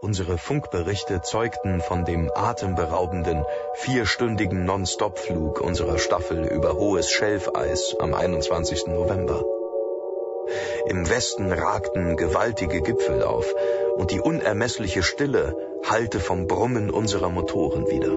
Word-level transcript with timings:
Unsere 0.00 0.38
Funkberichte 0.38 1.22
zeugten 1.22 1.80
von 1.80 2.04
dem 2.04 2.30
atemberaubenden, 2.34 3.44
vierstündigen 3.74 4.64
Non-Stop-Flug 4.64 5.60
unserer 5.60 5.98
Staffel 5.98 6.44
über 6.46 6.74
hohes 6.74 7.10
Schelfeis 7.10 7.96
am 7.98 8.14
21. 8.14 8.86
November. 8.86 9.44
Im 10.86 11.08
Westen 11.08 11.52
ragten 11.52 12.16
gewaltige 12.16 12.80
Gipfel 12.82 13.22
auf 13.22 13.52
und 13.96 14.10
die 14.10 14.20
unermessliche 14.20 15.02
Stille 15.02 15.56
hallte 15.84 16.20
vom 16.20 16.46
Brummen 16.46 16.90
unserer 16.90 17.30
Motoren 17.30 17.86
wieder. 17.88 18.16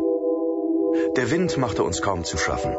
Der 1.16 1.32
Wind 1.32 1.58
machte 1.58 1.84
uns 1.84 2.02
kaum 2.02 2.24
zu 2.24 2.38
schaffen 2.38 2.76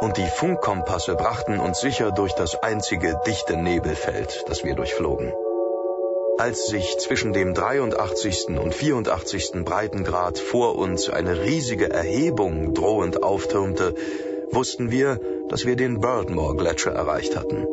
und 0.00 0.16
die 0.16 0.26
Funkkompasse 0.26 1.14
brachten 1.16 1.58
uns 1.60 1.80
sicher 1.80 2.12
durch 2.12 2.32
das 2.32 2.62
einzige 2.62 3.20
dichte 3.26 3.56
Nebelfeld, 3.56 4.44
das 4.48 4.64
wir 4.64 4.74
durchflogen. 4.74 5.32
Als 6.36 6.66
sich 6.66 6.98
zwischen 6.98 7.32
dem 7.32 7.54
83. 7.54 8.48
und 8.58 8.74
84. 8.74 9.64
Breitengrad 9.64 10.38
vor 10.38 10.76
uns 10.76 11.08
eine 11.08 11.42
riesige 11.42 11.90
Erhebung 11.90 12.74
drohend 12.74 13.22
auftürmte, 13.22 13.94
wussten 14.50 14.90
wir, 14.90 15.20
dass 15.48 15.64
wir 15.64 15.76
den 15.76 16.00
Birdmore 16.00 16.56
Gletscher 16.56 16.90
erreicht 16.90 17.36
hatten. 17.36 17.68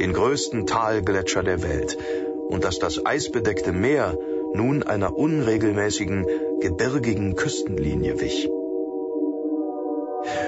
Den 0.00 0.12
größten 0.12 0.66
Talgletscher 0.66 1.44
der 1.44 1.62
Welt 1.62 1.96
und 2.48 2.64
dass 2.64 2.80
das 2.80 3.06
eisbedeckte 3.06 3.72
Meer 3.72 4.18
nun 4.52 4.82
einer 4.82 5.16
unregelmäßigen, 5.16 6.26
gebirgigen 6.60 7.36
Küstenlinie 7.36 8.20
wich. 8.20 8.50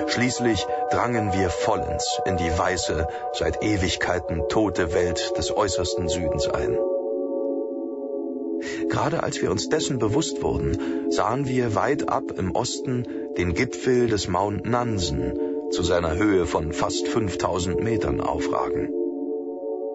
Schließlich 0.08 0.66
drangen 0.91 1.32
wir 1.32 1.50
vollends 1.50 2.20
in 2.24 2.36
die 2.36 2.50
weiße, 2.50 3.06
seit 3.34 3.62
Ewigkeiten 3.62 4.48
tote 4.48 4.92
Welt 4.92 5.38
des 5.38 5.56
äußersten 5.56 6.08
Südens 6.08 6.48
ein. 6.48 6.77
Gerade 8.88 9.23
als 9.23 9.41
wir 9.42 9.51
uns 9.51 9.69
dessen 9.69 9.98
bewusst 9.98 10.42
wurden, 10.42 11.10
sahen 11.10 11.47
wir 11.47 11.74
weit 11.74 12.09
ab 12.09 12.24
im 12.37 12.55
Osten 12.55 13.06
den 13.36 13.55
Gipfel 13.55 14.08
des 14.08 14.28
Mount 14.28 14.67
Nansen 14.67 15.33
zu 15.70 15.83
seiner 15.83 16.17
Höhe 16.17 16.47
von 16.47 16.72
fast 16.72 17.06
5000 17.08 17.83
Metern 17.83 18.20
aufragen. 18.20 18.92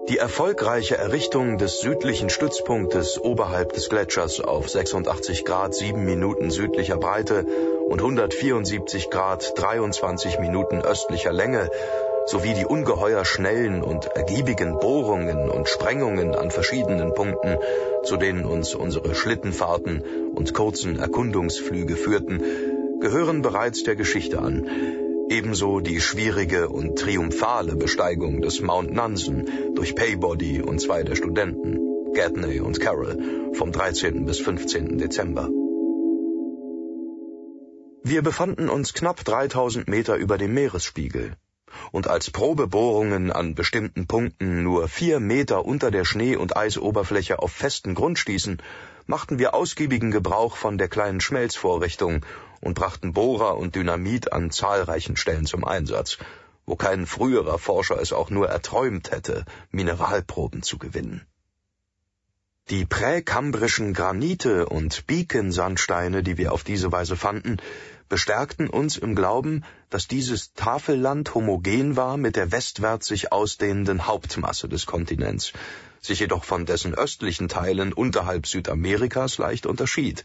Die 0.09 0.17
erfolgreiche 0.17 0.97
Errichtung 0.97 1.57
des 1.57 1.79
südlichen 1.79 2.29
Stützpunktes 2.29 3.21
oberhalb 3.21 3.71
des 3.71 3.87
Gletschers 3.87 4.41
auf 4.41 4.69
86 4.69 5.45
Grad 5.45 5.73
7 5.73 6.03
Minuten 6.03 6.51
südlicher 6.51 6.97
Breite 6.97 7.45
und 7.87 7.99
174 8.01 9.09
Grad 9.09 9.53
23 9.57 10.39
Minuten 10.39 10.81
östlicher 10.81 11.31
Länge 11.31 11.69
sowie 12.25 12.53
die 12.53 12.65
ungeheuer 12.65 13.25
schnellen 13.25 13.83
und 13.83 14.05
ergiebigen 14.07 14.79
Bohrungen 14.79 15.49
und 15.49 15.67
Sprengungen 15.67 16.35
an 16.35 16.51
verschiedenen 16.51 17.13
Punkten, 17.13 17.57
zu 18.03 18.17
denen 18.17 18.45
uns 18.45 18.73
unsere 18.75 19.13
Schlittenfahrten 19.13 20.01
und 20.33 20.53
kurzen 20.53 20.99
Erkundungsflüge 20.99 21.95
führten, 21.95 22.41
gehören 23.01 23.41
bereits 23.41 23.83
der 23.83 23.95
Geschichte 23.95 24.39
an. 24.39 24.65
Ebenso 25.29 25.79
die 25.79 25.99
schwierige 25.99 26.69
und 26.69 26.97
triumphale 26.97 27.75
Besteigung 27.75 28.41
des 28.41 28.61
Mount 28.61 28.93
Nansen 28.93 29.47
durch 29.75 29.95
Paybody 29.95 30.61
und 30.61 30.79
zwei 30.79 31.03
der 31.03 31.15
Studenten, 31.15 31.79
Gatney 32.13 32.59
und 32.59 32.79
Carroll, 32.79 33.51
vom 33.53 33.71
13. 33.71 34.25
bis 34.25 34.39
15. 34.39 34.97
Dezember. 34.97 35.49
Wir 38.05 38.21
befanden 38.21 38.69
uns 38.69 38.93
knapp 38.93 39.23
3000 39.23 39.87
Meter 39.87 40.17
über 40.17 40.37
dem 40.37 40.53
Meeresspiegel 40.53 41.37
und 41.91 42.07
als 42.07 42.31
Probebohrungen 42.31 43.31
an 43.31 43.55
bestimmten 43.55 44.07
Punkten 44.07 44.63
nur 44.63 44.87
vier 44.87 45.19
Meter 45.19 45.65
unter 45.65 45.91
der 45.91 46.05
Schnee- 46.05 46.35
und 46.35 46.55
Eisoberfläche 46.55 47.39
auf 47.39 47.51
festen 47.51 47.95
Grund 47.95 48.19
stießen, 48.19 48.61
machten 49.05 49.39
wir 49.39 49.53
ausgiebigen 49.53 50.11
Gebrauch 50.11 50.55
von 50.55 50.77
der 50.77 50.87
kleinen 50.87 51.21
Schmelzvorrichtung 51.21 52.25
und 52.61 52.75
brachten 52.75 53.13
Bohrer 53.13 53.57
und 53.57 53.75
Dynamit 53.75 54.31
an 54.31 54.51
zahlreichen 54.51 55.17
Stellen 55.17 55.45
zum 55.45 55.65
Einsatz, 55.65 56.17
wo 56.65 56.75
kein 56.75 57.05
früherer 57.05 57.59
Forscher 57.59 57.99
es 57.99 58.13
auch 58.13 58.29
nur 58.29 58.47
erträumt 58.47 59.11
hätte, 59.11 59.45
Mineralproben 59.71 60.63
zu 60.63 60.77
gewinnen. 60.77 61.25
Die 62.69 62.85
präkambrischen 62.85 63.93
Granite 63.93 64.67
und 64.67 65.05
Beacon-Sandsteine, 65.05 66.23
die 66.23 66.37
wir 66.37 66.53
auf 66.53 66.63
diese 66.63 66.93
Weise 66.93 67.17
fanden, 67.17 67.57
bestärkten 68.07 68.69
uns 68.69 68.95
im 68.95 69.15
Glauben, 69.15 69.65
dass 69.89 70.07
dieses 70.07 70.53
Tafelland 70.53 71.35
homogen 71.35 71.97
war 71.97 72.15
mit 72.15 72.37
der 72.37 72.53
westwärts 72.53 73.07
sich 73.07 73.33
ausdehnenden 73.33 74.07
Hauptmasse 74.07 74.69
des 74.69 74.85
Kontinents, 74.85 75.51
sich 75.99 76.21
jedoch 76.21 76.45
von 76.45 76.65
dessen 76.65 76.93
östlichen 76.93 77.49
Teilen 77.49 77.91
unterhalb 77.91 78.47
Südamerikas 78.47 79.39
leicht 79.39 79.65
unterschied, 79.65 80.23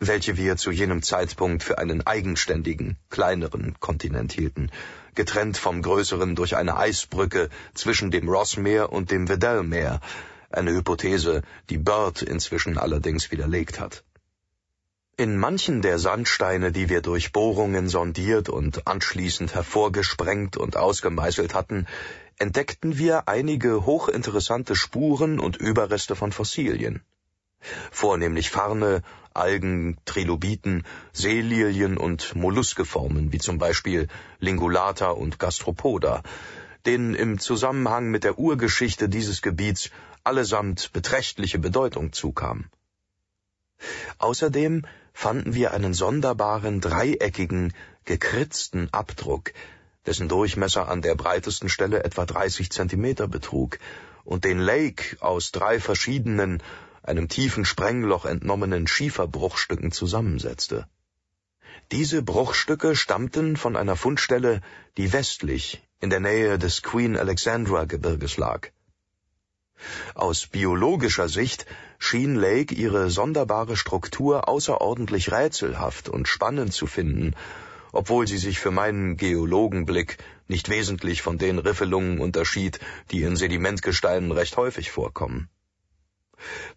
welche 0.00 0.38
wir 0.38 0.56
zu 0.56 0.70
jenem 0.70 1.02
Zeitpunkt 1.02 1.62
für 1.62 1.76
einen 1.76 2.06
eigenständigen, 2.06 2.96
kleineren 3.10 3.78
Kontinent 3.78 4.32
hielten, 4.32 4.70
getrennt 5.14 5.58
vom 5.58 5.82
größeren 5.82 6.34
durch 6.34 6.56
eine 6.56 6.78
Eisbrücke 6.78 7.50
zwischen 7.74 8.10
dem 8.10 8.26
Rossmeer 8.26 8.90
und 8.90 9.10
dem 9.10 9.28
Weddellmeer, 9.28 10.00
eine 10.50 10.72
Hypothese, 10.72 11.42
die 11.70 11.78
Bird 11.78 12.22
inzwischen 12.22 12.78
allerdings 12.78 13.30
widerlegt 13.30 13.80
hat. 13.80 14.04
In 15.16 15.36
manchen 15.36 15.82
der 15.82 15.98
Sandsteine, 15.98 16.70
die 16.70 16.88
wir 16.88 17.02
durch 17.02 17.32
Bohrungen 17.32 17.88
sondiert 17.88 18.48
und 18.48 18.86
anschließend 18.86 19.52
hervorgesprengt 19.54 20.56
und 20.56 20.76
ausgemeißelt 20.76 21.54
hatten, 21.54 21.86
entdeckten 22.38 22.98
wir 22.98 23.28
einige 23.28 23.84
hochinteressante 23.84 24.76
Spuren 24.76 25.40
und 25.40 25.56
Überreste 25.56 26.14
von 26.14 26.30
Fossilien. 26.30 27.02
Vornehmlich 27.90 28.50
Farne, 28.50 29.02
Algen, 29.34 29.98
Trilobiten, 30.04 30.84
Seelilien 31.12 31.96
und 31.96 32.36
Molluskeformen, 32.36 33.32
wie 33.32 33.38
zum 33.38 33.58
Beispiel 33.58 34.06
Lingulata 34.38 35.10
und 35.10 35.40
Gastropoda, 35.40 36.22
denen 36.88 37.14
im 37.14 37.38
Zusammenhang 37.38 38.10
mit 38.10 38.24
der 38.24 38.38
Urgeschichte 38.38 39.10
dieses 39.10 39.42
Gebiets 39.42 39.90
allesamt 40.24 40.90
beträchtliche 40.94 41.58
Bedeutung 41.58 42.14
zukam. 42.14 42.70
Außerdem 44.16 44.86
fanden 45.12 45.52
wir 45.54 45.72
einen 45.72 45.92
sonderbaren 45.92 46.80
dreieckigen, 46.80 47.74
gekritzten 48.06 48.88
Abdruck, 48.90 49.52
dessen 50.06 50.30
Durchmesser 50.30 50.88
an 50.88 51.02
der 51.02 51.14
breitesten 51.14 51.68
Stelle 51.68 52.04
etwa 52.04 52.24
30 52.24 52.70
Zentimeter 52.70 53.28
betrug 53.28 53.78
und 54.24 54.44
den 54.44 54.58
Lake 54.58 55.18
aus 55.20 55.52
drei 55.52 55.80
verschiedenen, 55.80 56.62
einem 57.02 57.28
tiefen 57.28 57.66
Sprengloch 57.66 58.24
entnommenen 58.24 58.86
Schieferbruchstücken 58.86 59.92
zusammensetzte. 59.92 60.88
Diese 61.92 62.22
Bruchstücke 62.22 62.96
stammten 62.96 63.58
von 63.58 63.76
einer 63.76 63.96
Fundstelle, 63.96 64.62
die 64.96 65.12
westlich 65.12 65.82
in 66.00 66.10
der 66.10 66.20
Nähe 66.20 66.58
des 66.58 66.82
Queen 66.82 67.16
Alexandra 67.16 67.84
Gebirges 67.84 68.36
lag. 68.36 68.68
Aus 70.14 70.46
biologischer 70.46 71.28
Sicht 71.28 71.66
schien 71.98 72.36
Lake 72.36 72.74
ihre 72.74 73.10
sonderbare 73.10 73.76
Struktur 73.76 74.48
außerordentlich 74.48 75.32
rätselhaft 75.32 76.08
und 76.08 76.28
spannend 76.28 76.72
zu 76.72 76.86
finden, 76.86 77.34
obwohl 77.92 78.28
sie 78.28 78.38
sich 78.38 78.60
für 78.60 78.70
meinen 78.70 79.16
Geologenblick 79.16 80.18
nicht 80.46 80.68
wesentlich 80.68 81.22
von 81.22 81.38
den 81.38 81.58
Riffelungen 81.58 82.20
unterschied, 82.20 82.78
die 83.10 83.22
in 83.22 83.36
Sedimentgesteinen 83.36 84.30
recht 84.30 84.56
häufig 84.56 84.90
vorkommen. 84.90 85.48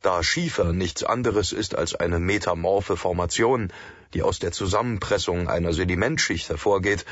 Da 0.02 0.24
Schiefer 0.24 0.74
nichts 0.74 1.04
anderes 1.04 1.52
ist 1.52 1.76
als 1.76 1.96
eine 1.96 2.20
metamorphe 2.20 2.98
Formation, 2.98 3.72
die 4.14 4.24
aus 4.24 4.40
der 4.40 4.52
Zusammenpressung 4.52 5.48
einer 5.50 5.74
Sedimentschicht 5.74 6.50
hervorgeht, 6.50 7.06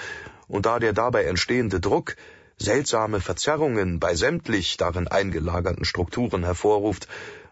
und 0.47 0.65
da 0.65 0.79
der 0.79 0.93
dabei 0.93 1.25
entstehende 1.25 1.79
Druck 1.79 2.15
seltsame 2.57 3.21
Verzerrungen 3.21 3.99
bei 3.99 4.15
sämtlich 4.15 4.77
darin 4.77 5.07
eingelagerten 5.07 5.85
Strukturen 5.85 6.43
hervorruft, 6.43 7.07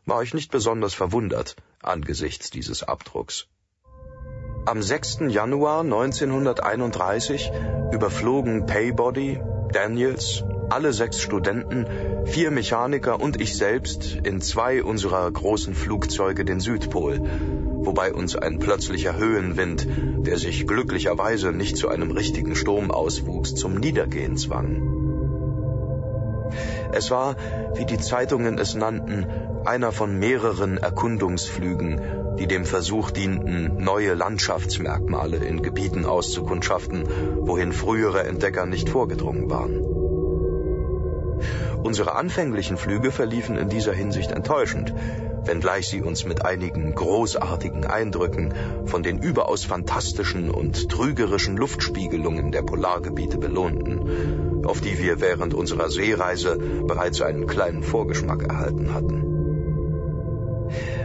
war 0.05 0.23
ich 0.23 0.33
nicht 0.33 0.51
besonders 0.51 0.93
verwundert 0.93 1.55
angesichts 1.81 2.49
dieses 2.49 2.83
Abdrucks. 2.83 3.47
Am 4.65 4.81
6. 4.81 5.19
Januar 5.29 5.81
1931 5.81 7.51
überflogen 7.93 8.65
Paybody, 8.65 9.39
Daniels, 9.71 10.43
alle 10.69 10.93
sechs 10.93 11.21
Studenten, 11.21 11.85
vier 12.25 12.51
Mechaniker 12.51 13.19
und 13.21 13.39
ich 13.39 13.55
selbst 13.57 14.17
in 14.23 14.41
zwei 14.41 14.83
unserer 14.83 15.29
großen 15.31 15.73
Flugzeuge 15.73 16.45
den 16.45 16.59
Südpol, 16.59 17.21
wobei 17.85 18.13
uns 18.13 18.35
ein 18.35 18.59
plötzlicher 18.59 19.17
Höhenwind, 19.17 19.87
der 20.25 20.37
sich 20.37 20.67
glücklicherweise 20.67 21.51
nicht 21.51 21.77
zu 21.77 21.89
einem 21.89 22.11
richtigen 22.11 22.55
Sturm 22.55 22.91
auswuchs, 22.91 23.55
zum 23.55 23.75
Niedergehen 23.75 24.35
zwang. 24.37 24.97
Es 26.91 27.11
war, 27.11 27.35
wie 27.75 27.85
die 27.85 27.99
Zeitungen 27.99 28.57
es 28.57 28.75
nannten, 28.75 29.25
einer 29.65 29.91
von 29.91 30.17
mehreren 30.17 30.77
Erkundungsflügen, 30.77 32.01
die 32.39 32.47
dem 32.47 32.65
Versuch 32.65 33.11
dienten, 33.11 33.83
neue 33.83 34.13
Landschaftsmerkmale 34.13 35.37
in 35.37 35.61
Gebieten 35.61 36.05
auszukundschaften, 36.05 37.03
wohin 37.41 37.73
frühere 37.73 38.23
Entdecker 38.23 38.65
nicht 38.65 38.89
vorgedrungen 38.89 39.49
waren. 39.49 39.96
Unsere 41.87 42.15
anfänglichen 42.15 42.75
Flüge 42.75 43.11
verliefen 43.13 43.55
in 43.55 43.69
dieser 43.69 43.93
Hinsicht 43.93 44.31
enttäuschend, 44.31 44.93
wenngleich 45.45 45.87
sie 45.87 46.01
uns 46.01 46.25
mit 46.25 46.43
einigen 46.43 46.93
großartigen 46.93 47.85
Eindrücken 47.85 48.53
von 48.83 49.03
den 49.03 49.19
überaus 49.19 49.63
fantastischen 49.63 50.51
und 50.51 50.89
trügerischen 50.89 51.55
Luftspiegelungen 51.55 52.51
der 52.51 52.63
Polargebiete 52.63 53.37
belohnten, 53.37 54.65
auf 54.65 54.81
die 54.81 54.99
wir 54.99 55.21
während 55.21 55.53
unserer 55.53 55.89
Seereise 55.89 56.57
bereits 56.57 57.21
einen 57.21 57.47
kleinen 57.47 57.83
Vorgeschmack 57.83 58.43
erhalten 58.43 58.93
hatten. 58.93 59.23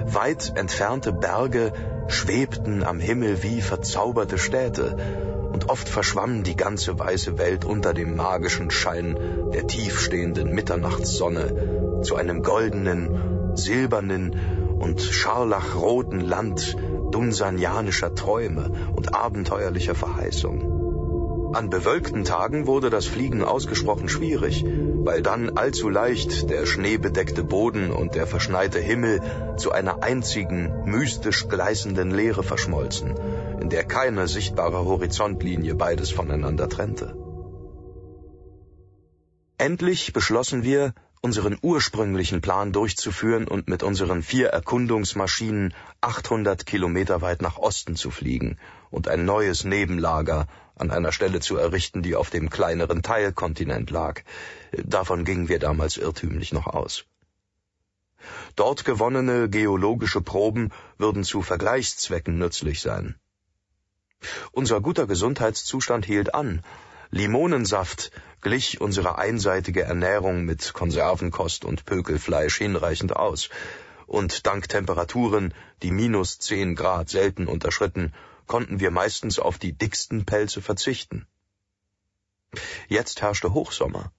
Weit 0.07 0.53
entfernte 0.57 1.13
Berge 1.13 1.73
schwebten 2.09 2.83
am 2.83 2.99
Himmel 2.99 3.45
wie 3.45 3.61
verzauberte 3.61 4.37
Städte, 4.37 4.97
und 5.63 5.71
oft 5.71 5.89
verschwamm 5.89 6.43
die 6.43 6.57
ganze 6.57 6.99
weiße 6.99 7.39
Welt 7.39 7.65
unter 7.65 7.95
dem 7.95 8.17
magischen 8.17 8.73
Schein 8.73 9.17
der 9.55 9.69
tiefstehenden 9.69 10.53
Mitternachtssonne 10.53 12.01
zu 12.03 12.17
einem 12.17 12.43
goldenen, 12.43 13.55
silbernen 13.55 14.35
und 14.81 15.01
scharlachroten 15.01 16.21
Land 16.21 16.77
dunsanianischer 17.13 18.13
Träume 18.15 18.73
und 18.97 19.15
abenteuerlicher 19.15 19.95
Verheißung. 19.95 21.53
An 21.55 21.71
bewölkten 21.71 22.25
Tagen 22.25 22.67
wurde 22.67 22.91
das 22.91 23.07
Fliegen 23.07 23.45
ausgesprochen 23.45 24.09
schwierig, 24.09 24.65
weil 25.05 25.23
dann 25.23 25.51
allzu 25.51 25.91
leicht 25.91 26.51
der 26.51 26.67
schneebedeckte 26.67 27.45
Boden 27.45 27.93
und 27.93 28.17
der 28.17 28.27
verschneite 28.27 28.81
Himmel 28.81 29.21
zu 29.59 29.71
einer 29.71 30.03
einzigen, 30.03 30.73
mystisch 30.87 31.47
gleißenden 31.49 32.11
Leere 32.11 32.43
verschmolzen, 32.43 33.15
in 33.63 33.69
der 33.71 33.85
keine 33.85 34.27
sichtbare 34.27 34.85
Horizontlinie 34.85 35.77
beides 35.77 36.11
voneinander 36.11 36.69
trennte. 36.69 37.15
Endlich 39.57 40.13
beschlossen 40.13 40.65
wir, 40.65 40.95
unseren 41.21 41.57
ursprünglichen 41.63 42.41
Plan 42.41 42.73
durchzuführen 42.73 43.47
und 43.47 43.69
mit 43.69 43.85
unseren 43.85 44.25
vier 44.25 44.49
Erkundungsmaschinen 44.49 45.73
800 46.01 46.67
Kilometer 46.67 47.21
weit 47.23 47.41
nach 47.41 47.57
Osten 47.57 47.95
zu 47.95 48.11
fliegen 48.11 48.59
und 48.91 49.07
ein 49.07 49.25
neues 49.25 49.63
Nebenlager 49.63 50.49
an 50.75 50.91
einer 50.91 51.13
Stelle 51.13 51.39
zu 51.39 51.57
errichten, 51.57 52.03
die 52.03 52.17
auf 52.17 52.31
dem 52.31 52.51
kleineren 52.51 53.03
Teilkontinent 53.03 53.91
lag. 53.91 54.23
Davon 54.83 55.25
gingen 55.25 55.49
wir 55.49 55.61
damals 55.61 55.99
irrtümlich 55.99 56.53
noch 56.53 56.67
aus. 56.67 57.05
Dort 58.57 58.85
gewonnene 58.85 59.49
geologische 59.49 60.21
Proben 60.21 60.73
würden 60.99 61.23
zu 61.23 61.43
Vergleichszwecken 61.43 62.39
nützlich 62.39 62.81
sein. 62.81 63.15
Unser 64.53 64.81
guter 64.81 65.07
Gesundheitszustand 65.07 66.07
hielt 66.07 66.35
an. 66.35 66.63
Limonensaft 67.11 68.11
glich 68.41 68.81
unsere 68.81 69.19
einseitige 69.19 69.83
Ernährung 69.83 70.45
mit 70.45 70.73
Konservenkost 70.73 71.65
und 71.65 71.85
Pökelfleisch 71.85 72.57
hinreichend 72.57 73.15
aus, 73.15 73.51
und 74.07 74.47
dank 74.47 74.69
Temperaturen, 74.69 75.55
die 75.83 75.91
minus 75.91 76.39
zehn 76.39 76.75
Grad 76.75 77.09
selten 77.09 77.47
unterschritten, 77.47 78.13
konnten 78.47 78.81
wir 78.81 78.91
meistens 78.91 79.39
auf 79.39 79.59
die 79.59 79.73
dicksten 79.73 80.25
Pelze 80.25 80.63
verzichten. 80.63 81.27
Jetzt 82.89 83.23
herrschte 83.23 83.55
Hochsommer, 83.55 84.11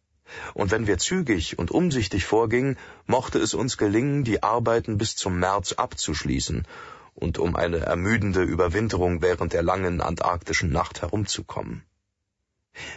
und 0.54 0.72
wenn 0.72 0.88
wir 0.88 0.98
zügig 0.98 1.60
und 1.60 1.72
umsichtig 1.72 2.26
vorgingen, 2.26 2.78
mochte 3.06 3.40
es 3.40 3.54
uns 3.54 3.78
gelingen, 3.78 4.24
die 4.24 4.42
Arbeiten 4.42 4.98
bis 4.98 5.16
zum 5.16 5.40
März 5.40 5.74
abzuschließen 5.74 6.66
und 7.14 7.38
um 7.38 7.56
eine 7.56 7.80
ermüdende 7.80 8.44
Überwinterung 8.44 9.22
während 9.22 9.54
der 9.54 9.64
langen 9.64 10.02
antarktischen 10.02 10.72
Nacht 10.72 11.02
herumzukommen. 11.02 11.84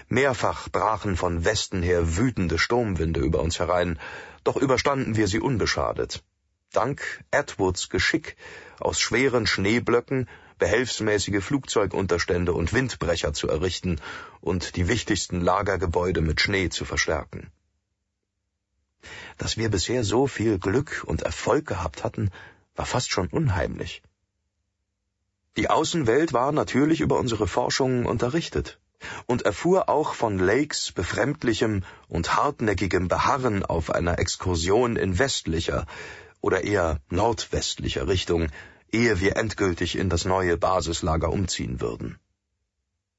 Mehrfach 0.08 0.68
brachen 0.70 1.16
von 1.16 1.44
Westen 1.44 1.82
her 1.82 2.16
wütende 2.16 2.58
Sturmwinde 2.58 3.20
über 3.20 3.40
uns 3.40 3.58
herein, 3.58 3.98
doch 4.42 4.56
überstanden 4.56 5.16
wir 5.16 5.28
sie 5.28 5.40
unbeschadet. 5.40 6.24
Dank 6.72 7.24
Edwards 7.30 7.88
Geschick 7.88 8.36
aus 8.80 9.00
schweren 9.00 9.46
Schneeblöcken 9.46 10.28
behelfsmäßige 10.58 11.44
Flugzeugunterstände 11.44 12.52
und 12.54 12.72
Windbrecher 12.72 13.32
zu 13.34 13.48
errichten 13.48 14.00
und 14.40 14.76
die 14.76 14.88
wichtigsten 14.88 15.40
Lagergebäude 15.40 16.22
mit 16.22 16.40
Schnee 16.40 16.70
zu 16.70 16.84
verstärken. 16.84 17.52
Dass 19.36 19.56
wir 19.58 19.70
bisher 19.70 20.02
so 20.02 20.26
viel 20.26 20.58
Glück 20.58 21.04
und 21.06 21.22
Erfolg 21.22 21.66
gehabt 21.66 22.02
hatten, 22.02 22.30
war 22.76 22.86
fast 22.86 23.10
schon 23.10 23.28
unheimlich. 23.28 24.02
Die 25.56 25.70
Außenwelt 25.70 26.32
war 26.32 26.52
natürlich 26.52 27.00
über 27.00 27.18
unsere 27.18 27.48
Forschungen 27.48 28.04
unterrichtet 28.04 28.78
und 29.26 29.42
erfuhr 29.42 29.88
auch 29.88 30.14
von 30.14 30.38
Lakes 30.38 30.92
befremdlichem 30.92 31.84
und 32.08 32.36
hartnäckigem 32.36 33.08
Beharren 33.08 33.64
auf 33.64 33.90
einer 33.90 34.18
Exkursion 34.18 34.96
in 34.96 35.18
westlicher 35.18 35.86
oder 36.40 36.64
eher 36.64 37.00
nordwestlicher 37.08 38.06
Richtung, 38.06 38.48
ehe 38.92 39.20
wir 39.20 39.36
endgültig 39.36 39.96
in 39.96 40.10
das 40.10 40.24
neue 40.26 40.56
Basislager 40.58 41.30
umziehen 41.30 41.80
würden. 41.80 42.18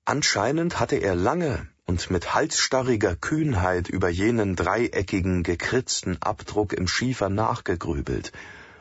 Anscheinend 0.06 0.80
hatte 0.80 0.98
er 0.98 1.16
lange 1.16 1.68
und 1.86 2.12
mit 2.12 2.34
halsstarriger 2.34 3.16
Kühnheit 3.16 3.90
über 3.90 4.10
jenen 4.10 4.56
dreieckigen, 4.56 5.44
gekritzten 5.44 6.22
Abdruck 6.22 6.74
im 6.74 6.88
Schiefer 6.88 7.30
nachgegrübelt 7.30 8.32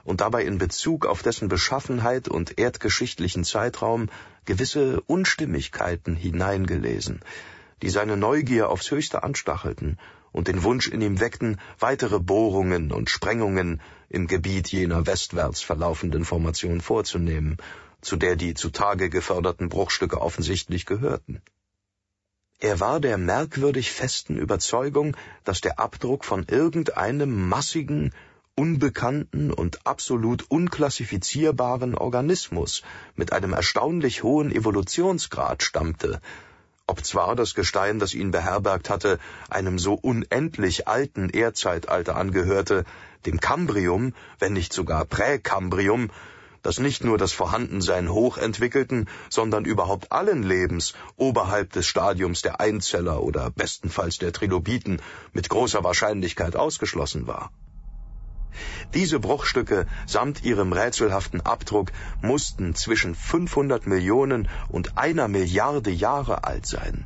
und 0.06 0.20
dabei 0.20 0.44
in 0.44 0.58
Bezug 0.58 1.04
auf 1.04 1.22
dessen 1.22 1.48
Beschaffenheit 1.48 2.28
und 2.28 2.58
erdgeschichtlichen 2.58 3.44
Zeitraum 3.44 4.08
gewisse 4.44 5.00
Unstimmigkeiten 5.02 6.14
hineingelesen, 6.14 7.20
die 7.82 7.90
seine 7.90 8.16
Neugier 8.16 8.70
aufs 8.70 8.90
höchste 8.90 9.24
anstachelten 9.24 9.98
und 10.30 10.46
den 10.46 10.62
Wunsch 10.62 10.86
in 10.86 11.00
ihm 11.00 11.18
weckten, 11.18 11.58
weitere 11.80 12.20
Bohrungen 12.20 12.92
und 12.92 13.10
Sprengungen 13.10 13.80
im 14.08 14.28
Gebiet 14.28 14.68
jener 14.68 15.06
westwärts 15.06 15.60
verlaufenden 15.60 16.24
Formation 16.24 16.80
vorzunehmen, 16.80 17.56
zu 18.00 18.14
der 18.16 18.36
die 18.36 18.54
zutage 18.54 19.10
geförderten 19.10 19.68
Bruchstücke 19.68 20.20
offensichtlich 20.20 20.86
gehörten. 20.86 21.42
Er 22.60 22.78
war 22.78 23.00
der 23.00 23.18
merkwürdig 23.18 23.90
festen 23.90 24.36
Überzeugung, 24.36 25.16
dass 25.44 25.60
der 25.60 25.80
Abdruck 25.80 26.24
von 26.24 26.46
irgendeinem 26.48 27.48
massigen, 27.48 28.12
unbekannten 28.58 29.52
und 29.52 29.86
absolut 29.86 30.50
unklassifizierbaren 30.50 31.94
Organismus 31.94 32.82
mit 33.14 33.32
einem 33.32 33.52
erstaunlich 33.52 34.22
hohen 34.22 34.50
Evolutionsgrad 34.50 35.62
stammte, 35.62 36.22
obzwar 36.86 37.36
das 37.36 37.54
Gestein, 37.54 37.98
das 37.98 38.14
ihn 38.14 38.30
beherbergt 38.30 38.88
hatte, 38.88 39.18
einem 39.50 39.78
so 39.78 39.92
unendlich 39.92 40.88
alten 40.88 41.28
Erdzeitalter 41.28 42.16
angehörte, 42.16 42.84
dem 43.26 43.40
Kambrium, 43.40 44.14
wenn 44.38 44.54
nicht 44.54 44.72
sogar 44.72 45.04
Präkambrium, 45.04 46.10
das 46.62 46.78
nicht 46.78 47.04
nur 47.04 47.18
das 47.18 47.32
Vorhandensein 47.32 48.10
hochentwickelten, 48.10 49.06
sondern 49.28 49.66
überhaupt 49.66 50.12
allen 50.12 50.42
Lebens 50.42 50.94
oberhalb 51.16 51.72
des 51.72 51.86
Stadiums 51.86 52.40
der 52.40 52.58
Einzeller 52.58 53.22
oder 53.22 53.50
bestenfalls 53.50 54.16
der 54.16 54.32
Trilobiten 54.32 55.02
mit 55.34 55.50
großer 55.50 55.84
Wahrscheinlichkeit 55.84 56.56
ausgeschlossen 56.56 57.26
war. 57.26 57.50
Diese 58.94 59.18
Bruchstücke 59.20 59.86
samt 60.06 60.44
ihrem 60.44 60.72
rätselhaften 60.72 61.40
Abdruck 61.40 61.92
mussten 62.22 62.74
zwischen 62.74 63.14
500 63.14 63.86
Millionen 63.86 64.48
und 64.68 64.96
einer 64.96 65.28
Milliarde 65.28 65.90
Jahre 65.90 66.44
alt 66.44 66.66
sein. 66.66 67.04